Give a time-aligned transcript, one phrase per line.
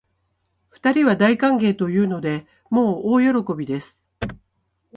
[0.71, 4.03] 二人は大歓迎というので、もう大喜びです